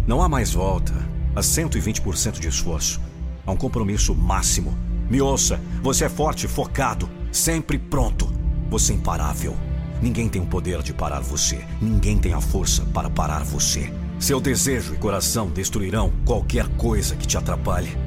não 0.07 0.21
há 0.21 0.29
mais 0.29 0.53
volta 0.53 0.93
a 1.35 1.41
120% 1.41 2.39
de 2.39 2.47
esforço. 2.47 3.01
Há 3.45 3.51
um 3.51 3.57
compromisso 3.57 4.15
máximo 4.15 4.87
me 5.09 5.21
ouça, 5.21 5.59
você 5.81 6.05
é 6.05 6.09
forte, 6.09 6.47
focado, 6.47 7.09
sempre 7.31 7.79
pronto. 7.79 8.31
Você 8.69 8.93
é 8.93 8.95
imparável. 8.95 9.57
Ninguém 10.01 10.29
tem 10.29 10.39
o 10.39 10.45
poder 10.45 10.83
de 10.83 10.93
parar 10.93 11.19
você. 11.19 11.65
Ninguém 11.81 12.19
tem 12.19 12.31
a 12.31 12.39
força 12.39 12.85
para 12.93 13.09
parar 13.09 13.43
você. 13.43 13.91
Seu 14.19 14.39
desejo 14.39 14.93
e 14.93 14.97
coração 14.97 15.49
destruirão 15.49 16.13
qualquer 16.25 16.67
coisa 16.75 17.15
que 17.15 17.25
te 17.25 17.37
atrapalhe. 17.37 17.97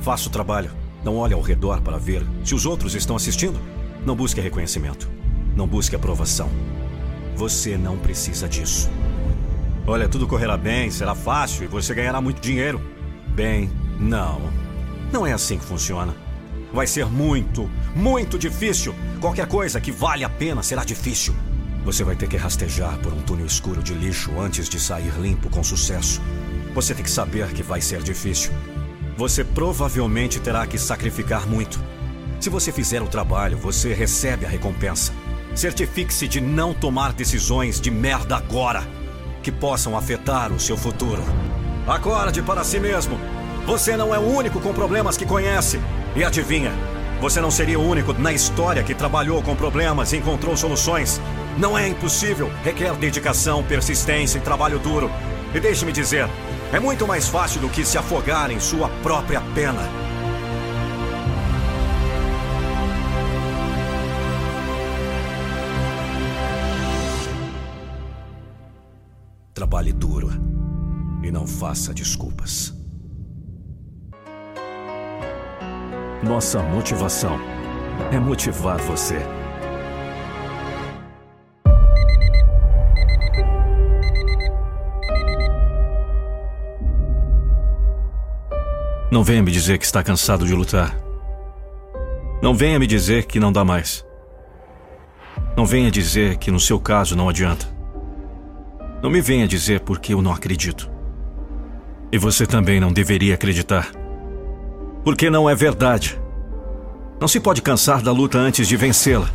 Faça 0.00 0.28
o 0.28 0.32
trabalho. 0.32 0.70
Não 1.04 1.16
olhe 1.16 1.34
ao 1.34 1.42
redor 1.42 1.82
para 1.82 1.98
ver 1.98 2.26
se 2.42 2.54
os 2.54 2.64
outros 2.64 2.94
estão 2.94 3.16
assistindo. 3.16 3.60
Não 4.06 4.16
busque 4.16 4.40
reconhecimento. 4.40 5.10
Não 5.54 5.66
busque 5.66 5.94
aprovação. 5.94 6.48
Você 7.36 7.76
não 7.76 7.98
precisa 7.98 8.48
disso. 8.48 8.90
Olha, 9.86 10.08
tudo 10.08 10.26
correrá 10.26 10.56
bem, 10.56 10.90
será 10.90 11.14
fácil 11.14 11.64
e 11.64 11.66
você 11.66 11.94
ganhará 11.94 12.20
muito 12.20 12.40
dinheiro. 12.40 12.80
Bem, 13.34 13.70
não. 13.98 14.40
Não 15.12 15.26
é 15.26 15.32
assim 15.32 15.58
que 15.58 15.64
funciona. 15.64 16.14
Vai 16.72 16.86
ser 16.86 17.06
muito, 17.06 17.68
muito 17.94 18.38
difícil. 18.38 18.94
Qualquer 19.20 19.46
coisa 19.46 19.80
que 19.80 19.90
vale 19.90 20.24
a 20.24 20.28
pena 20.28 20.62
será 20.62 20.84
difícil. 20.84 21.34
Você 21.84 22.04
vai 22.04 22.14
ter 22.14 22.28
que 22.28 22.36
rastejar 22.36 22.98
por 22.98 23.12
um 23.12 23.22
túnel 23.22 23.46
escuro 23.46 23.82
de 23.82 23.94
lixo 23.94 24.38
antes 24.38 24.68
de 24.68 24.78
sair 24.78 25.12
limpo 25.18 25.50
com 25.50 25.64
sucesso. 25.64 26.20
Você 26.74 26.94
tem 26.94 27.02
que 27.02 27.10
saber 27.10 27.48
que 27.52 27.62
vai 27.62 27.80
ser 27.80 28.02
difícil. 28.02 28.52
Você 29.16 29.42
provavelmente 29.42 30.38
terá 30.38 30.66
que 30.66 30.78
sacrificar 30.78 31.46
muito. 31.46 31.80
Se 32.38 32.48
você 32.48 32.70
fizer 32.70 33.02
o 33.02 33.08
trabalho, 33.08 33.58
você 33.58 33.92
recebe 33.92 34.46
a 34.46 34.48
recompensa. 34.48 35.12
Certifique-se 35.54 36.28
de 36.28 36.40
não 36.40 36.72
tomar 36.72 37.12
decisões 37.12 37.80
de 37.80 37.90
merda 37.90 38.36
agora 38.36 38.86
que 39.42 39.50
possam 39.50 39.96
afetar 39.96 40.52
o 40.52 40.60
seu 40.60 40.76
futuro. 40.76 41.22
Acorde 41.86 42.40
para 42.42 42.62
si 42.62 42.78
mesmo. 42.78 43.18
Você 43.66 43.96
não 43.96 44.14
é 44.14 44.18
o 44.18 44.22
único 44.22 44.60
com 44.60 44.72
problemas 44.72 45.16
que 45.16 45.26
conhece. 45.26 45.80
E 46.16 46.24
adivinha? 46.24 46.72
Você 47.20 47.40
não 47.40 47.50
seria 47.50 47.78
o 47.78 47.86
único 47.86 48.12
na 48.14 48.32
história 48.32 48.82
que 48.82 48.94
trabalhou 48.94 49.42
com 49.42 49.54
problemas 49.54 50.12
e 50.12 50.16
encontrou 50.16 50.56
soluções. 50.56 51.20
Não 51.58 51.78
é 51.78 51.86
impossível, 51.86 52.50
requer 52.64 52.94
dedicação, 52.96 53.62
persistência 53.62 54.38
e 54.38 54.40
trabalho 54.40 54.78
duro. 54.78 55.10
E 55.54 55.60
deixe-me 55.60 55.92
dizer, 55.92 56.28
é 56.72 56.80
muito 56.80 57.06
mais 57.06 57.28
fácil 57.28 57.60
do 57.60 57.68
que 57.68 57.84
se 57.84 57.98
afogar 57.98 58.50
em 58.50 58.58
sua 58.58 58.88
própria 59.02 59.40
pena. 59.54 59.82
Trabalhe 69.52 69.92
duro 69.92 70.30
e 71.22 71.30
não 71.30 71.46
faça 71.46 71.92
desculpas. 71.92 72.79
Nossa 76.22 76.62
motivação 76.62 77.40
é 78.12 78.18
motivar 78.18 78.78
você. 78.78 79.16
Não 89.10 89.24
venha 89.24 89.42
me 89.42 89.50
dizer 89.50 89.78
que 89.78 89.86
está 89.86 90.02
cansado 90.02 90.46
de 90.46 90.54
lutar. 90.54 90.94
Não 92.42 92.54
venha 92.54 92.78
me 92.78 92.86
dizer 92.86 93.24
que 93.24 93.40
não 93.40 93.50
dá 93.50 93.64
mais. 93.64 94.04
Não 95.56 95.64
venha 95.64 95.90
dizer 95.90 96.36
que 96.36 96.50
no 96.50 96.60
seu 96.60 96.78
caso 96.78 97.16
não 97.16 97.30
adianta. 97.30 97.66
Não 99.02 99.08
me 99.08 99.22
venha 99.22 99.48
dizer 99.48 99.80
porque 99.80 100.12
eu 100.12 100.20
não 100.20 100.34
acredito. 100.34 100.90
E 102.12 102.18
você 102.18 102.46
também 102.46 102.78
não 102.78 102.92
deveria 102.92 103.34
acreditar. 103.36 103.99
Porque 105.10 105.28
não 105.28 105.50
é 105.50 105.56
verdade. 105.56 106.16
Não 107.20 107.26
se 107.26 107.40
pode 107.40 107.60
cansar 107.60 108.00
da 108.00 108.12
luta 108.12 108.38
antes 108.38 108.68
de 108.68 108.76
vencê-la. 108.76 109.28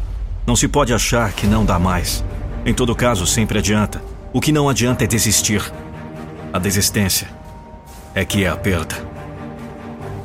Não 0.48 0.56
se 0.56 0.70
pode 0.70 0.94
achar 0.94 1.34
que 1.34 1.46
não 1.46 1.66
dá 1.66 1.78
mais. 1.78 2.24
Em 2.66 2.74
todo 2.74 2.96
caso, 2.96 3.28
sempre 3.28 3.60
adianta. 3.60 4.02
O 4.32 4.40
que 4.40 4.54
não 4.54 4.70
adianta 4.70 5.04
é 5.04 5.08
desistir. 5.08 5.62
A 6.54 6.58
desistência 6.60 7.28
é 8.14 8.24
que 8.24 8.46
é 8.46 8.48
a 8.48 8.56
perda. 8.56 8.96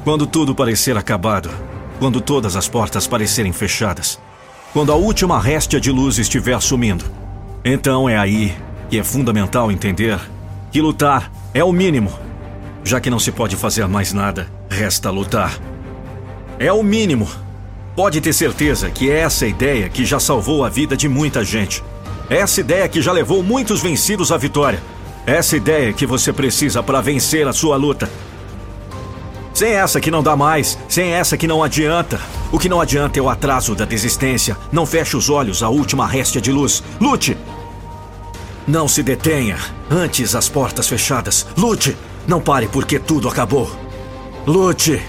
Quando 0.04 0.24
tudo 0.24 0.54
parecer 0.54 0.96
acabado, 0.96 1.50
quando 1.98 2.20
todas 2.20 2.54
as 2.54 2.68
portas 2.68 3.08
parecerem 3.08 3.52
fechadas, 3.52 4.20
quando 4.72 4.92
a 4.92 4.94
última 4.94 5.40
réstia 5.40 5.80
de 5.80 5.90
luz 5.90 6.16
estiver 6.18 6.62
sumindo, 6.62 7.06
então 7.64 8.08
é 8.08 8.16
aí 8.16 8.56
que 8.88 9.00
é 9.00 9.02
fundamental 9.02 9.72
entender 9.72 10.16
que 10.70 10.80
lutar 10.80 11.28
é 11.52 11.64
o 11.64 11.72
mínimo 11.72 12.30
já 12.84 13.00
que 13.00 13.10
não 13.10 13.18
se 13.18 13.30
pode 13.30 13.56
fazer 13.56 13.86
mais 13.86 14.12
nada, 14.12 14.48
resta 14.80 15.10
lutar. 15.10 15.60
É 16.58 16.72
o 16.72 16.82
mínimo. 16.82 17.28
Pode 17.94 18.18
ter 18.18 18.32
certeza 18.32 18.88
que 18.88 19.10
é 19.10 19.18
essa 19.18 19.46
ideia 19.46 19.90
que 19.90 20.06
já 20.06 20.18
salvou 20.18 20.64
a 20.64 20.70
vida 20.70 20.96
de 20.96 21.06
muita 21.06 21.44
gente. 21.44 21.84
Essa 22.30 22.60
ideia 22.60 22.88
que 22.88 23.02
já 23.02 23.12
levou 23.12 23.42
muitos 23.42 23.82
vencidos 23.82 24.32
à 24.32 24.38
vitória. 24.38 24.82
Essa 25.26 25.54
ideia 25.54 25.92
que 25.92 26.06
você 26.06 26.32
precisa 26.32 26.82
para 26.82 27.02
vencer 27.02 27.46
a 27.46 27.52
sua 27.52 27.76
luta. 27.76 28.10
Sem 29.52 29.72
essa 29.72 30.00
que 30.00 30.10
não 30.10 30.22
dá 30.22 30.34
mais, 30.34 30.78
sem 30.88 31.10
essa 31.12 31.36
que 31.36 31.46
não 31.46 31.62
adianta. 31.62 32.18
O 32.50 32.58
que 32.58 32.68
não 32.68 32.80
adianta 32.80 33.18
é 33.18 33.22
o 33.22 33.28
atraso 33.28 33.74
da 33.74 33.84
desistência. 33.84 34.56
Não 34.72 34.86
feche 34.86 35.14
os 35.14 35.28
olhos 35.28 35.62
à 35.62 35.68
última 35.68 36.06
réstia 36.06 36.40
de 36.40 36.50
luz. 36.50 36.82
Lute! 36.98 37.36
Não 38.66 38.88
se 38.88 39.02
detenha. 39.02 39.58
Antes 39.90 40.34
as 40.34 40.48
portas 40.48 40.88
fechadas. 40.88 41.46
Lute! 41.54 41.94
Não 42.26 42.40
pare 42.40 42.66
porque 42.66 42.98
tudo 42.98 43.28
acabou. 43.28 43.89
Lute! 44.50 45.00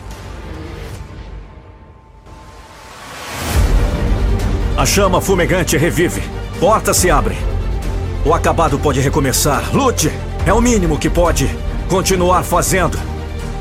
A 4.77 4.85
chama 4.85 5.19
fumegante 5.19 5.75
revive. 5.77 6.21
Portas 6.59 6.97
se 6.97 7.09
abrem. 7.09 7.39
O 8.23 8.35
acabado 8.35 8.77
pode 8.77 9.01
recomeçar. 9.01 9.75
Lute! 9.75 10.11
É 10.45 10.53
o 10.53 10.61
mínimo 10.61 10.99
que 10.99 11.09
pode 11.09 11.49
continuar 11.89 12.43
fazendo. 12.43 12.99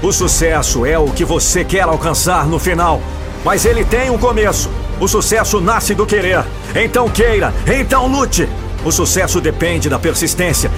O 0.02 0.12
sucesso 0.12 0.84
é 0.84 0.98
o 0.98 1.06
que 1.06 1.24
você 1.24 1.64
quer 1.64 1.84
alcançar 1.84 2.46
no 2.46 2.58
final. 2.58 3.00
Mas 3.42 3.64
ele 3.64 3.82
tem 3.82 4.10
um 4.10 4.18
começo. 4.18 4.68
O 5.00 5.08
sucesso 5.08 5.62
nasce 5.62 5.94
do 5.94 6.04
querer. 6.04 6.44
Então 6.74 7.08
queira, 7.08 7.54
então 7.66 8.06
lute. 8.06 8.46
O 8.84 8.92
sucesso 8.92 9.40
depende 9.40 9.88
da 9.88 9.98
persistência, 9.98 10.70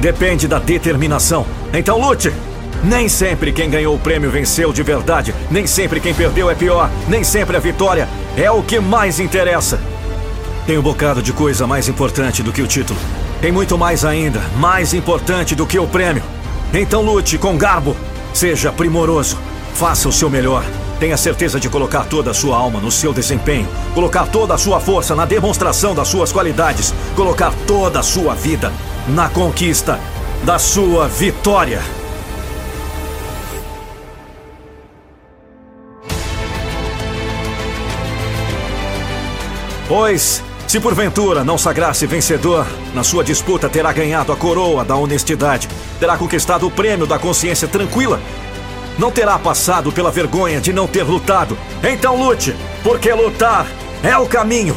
depende 0.00 0.46
da 0.46 0.58
determinação. 0.58 1.46
Então 1.72 1.98
lute. 1.98 2.30
Nem 2.82 3.08
sempre 3.10 3.52
quem 3.52 3.68
ganhou 3.68 3.94
o 3.94 3.98
prêmio 3.98 4.30
venceu 4.30 4.72
de 4.72 4.82
verdade. 4.82 5.34
Nem 5.50 5.66
sempre 5.66 6.00
quem 6.00 6.14
perdeu 6.14 6.50
é 6.50 6.54
pior. 6.54 6.90
Nem 7.08 7.22
sempre 7.22 7.56
a 7.56 7.60
vitória 7.60 8.08
é 8.36 8.50
o 8.50 8.62
que 8.62 8.80
mais 8.80 9.20
interessa. 9.20 9.78
Tem 10.66 10.78
um 10.78 10.82
bocado 10.82 11.22
de 11.22 11.32
coisa 11.32 11.66
mais 11.66 11.88
importante 11.88 12.42
do 12.42 12.52
que 12.52 12.62
o 12.62 12.66
título. 12.66 12.98
Tem 13.40 13.52
muito 13.52 13.76
mais 13.76 14.04
ainda, 14.04 14.40
mais 14.56 14.94
importante 14.94 15.54
do 15.54 15.66
que 15.66 15.78
o 15.78 15.86
prêmio. 15.86 16.22
Então 16.72 17.02
lute 17.02 17.36
com 17.36 17.56
garbo. 17.56 17.94
Seja 18.32 18.72
primoroso. 18.72 19.36
Faça 19.74 20.08
o 20.08 20.12
seu 20.12 20.30
melhor. 20.30 20.64
Tenha 20.98 21.16
certeza 21.16 21.58
de 21.60 21.68
colocar 21.68 22.04
toda 22.04 22.30
a 22.30 22.34
sua 22.34 22.56
alma 22.56 22.78
no 22.78 22.90
seu 22.90 23.12
desempenho, 23.12 23.66
colocar 23.94 24.26
toda 24.26 24.52
a 24.52 24.58
sua 24.58 24.78
força 24.78 25.14
na 25.14 25.24
demonstração 25.24 25.94
das 25.94 26.08
suas 26.08 26.30
qualidades, 26.30 26.92
colocar 27.16 27.54
toda 27.66 28.00
a 28.00 28.02
sua 28.02 28.34
vida 28.34 28.70
na 29.08 29.28
conquista 29.30 29.98
da 30.44 30.58
sua 30.58 31.08
vitória. 31.08 31.80
Pois, 39.90 40.40
se 40.68 40.78
porventura 40.78 41.42
não 41.42 41.58
sagrar-se 41.58 42.06
vencedor, 42.06 42.64
na 42.94 43.02
sua 43.02 43.24
disputa 43.24 43.68
terá 43.68 43.92
ganhado 43.92 44.30
a 44.30 44.36
coroa 44.36 44.84
da 44.84 44.94
honestidade, 44.94 45.68
terá 45.98 46.16
conquistado 46.16 46.64
o 46.64 46.70
prêmio 46.70 47.08
da 47.08 47.18
consciência 47.18 47.66
tranquila, 47.66 48.20
não 48.96 49.10
terá 49.10 49.36
passado 49.36 49.90
pela 49.90 50.12
vergonha 50.12 50.60
de 50.60 50.72
não 50.72 50.86
ter 50.86 51.02
lutado. 51.02 51.58
Então 51.82 52.14
lute, 52.16 52.54
porque 52.84 53.12
lutar 53.12 53.66
é 54.04 54.16
o 54.16 54.26
caminho. 54.26 54.76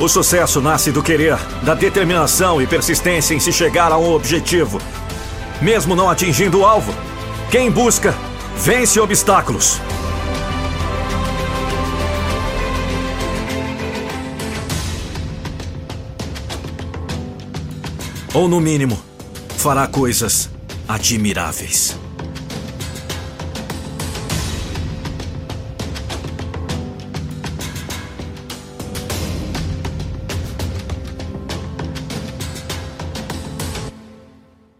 O 0.00 0.08
sucesso 0.08 0.60
nasce 0.60 0.90
do 0.90 1.04
querer, 1.04 1.38
da 1.62 1.74
determinação 1.74 2.60
e 2.60 2.66
persistência 2.66 3.32
em 3.32 3.38
se 3.38 3.52
chegar 3.52 3.92
a 3.92 3.96
um 3.96 4.12
objetivo. 4.12 4.80
Mesmo 5.62 5.94
não 5.94 6.10
atingindo 6.10 6.62
o 6.62 6.66
alvo, 6.66 6.92
quem 7.48 7.70
busca, 7.70 8.12
vence 8.56 8.98
obstáculos. 8.98 9.80
Ou 18.32 18.48
no 18.48 18.60
mínimo, 18.60 18.96
fará 19.56 19.88
coisas 19.88 20.48
admiráveis. 20.86 21.98